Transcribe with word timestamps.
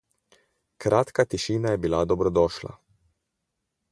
Kratka 0.85 1.25
tišina 1.33 1.75
je 1.75 1.81
bila 1.85 2.01
dobrodošla. 2.13 2.75